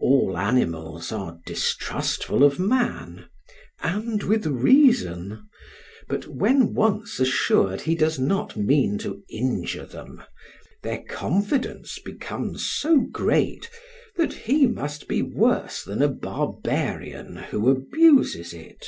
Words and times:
All 0.00 0.38
animals 0.38 1.12
are 1.12 1.40
distrustful 1.44 2.42
of 2.42 2.58
man, 2.58 3.26
and 3.82 4.22
with 4.22 4.46
reason, 4.46 5.46
but 6.08 6.26
when 6.26 6.72
once 6.72 7.20
assured 7.20 7.82
he 7.82 7.94
does 7.94 8.18
not 8.18 8.56
mean 8.56 8.96
to 9.00 9.22
injure 9.28 9.84
them, 9.84 10.22
their 10.82 11.02
confidence 11.02 11.98
becomes 11.98 12.64
so 12.64 13.00
great 13.12 13.68
that 14.16 14.32
he 14.32 14.66
must 14.66 15.06
be 15.06 15.20
worse 15.20 15.84
than 15.84 16.00
a 16.00 16.08
barbarian 16.08 17.36
who 17.36 17.68
abuses 17.68 18.54
it. 18.54 18.86